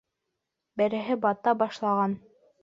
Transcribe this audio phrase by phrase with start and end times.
[0.81, 2.19] Береһе бата башлаған.